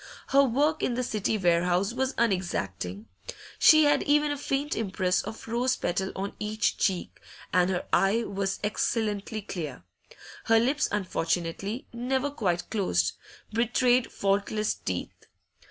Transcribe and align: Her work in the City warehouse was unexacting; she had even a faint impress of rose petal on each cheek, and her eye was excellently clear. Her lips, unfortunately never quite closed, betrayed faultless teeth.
Her 0.29 0.43
work 0.43 0.81
in 0.81 0.95
the 0.95 1.03
City 1.03 1.37
warehouse 1.37 1.93
was 1.93 2.15
unexacting; 2.15 3.05
she 3.59 3.83
had 3.83 4.01
even 4.01 4.31
a 4.31 4.35
faint 4.39 4.75
impress 4.75 5.21
of 5.21 5.47
rose 5.47 5.75
petal 5.75 6.11
on 6.15 6.33
each 6.39 6.79
cheek, 6.79 7.19
and 7.53 7.69
her 7.69 7.85
eye 7.93 8.23
was 8.23 8.59
excellently 8.63 9.43
clear. 9.43 9.83
Her 10.45 10.57
lips, 10.59 10.89
unfortunately 10.91 11.85
never 11.93 12.31
quite 12.31 12.67
closed, 12.71 13.11
betrayed 13.53 14.11
faultless 14.11 14.73
teeth. 14.73 15.13